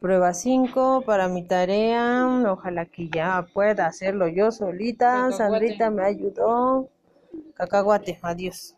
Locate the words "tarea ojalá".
1.42-2.86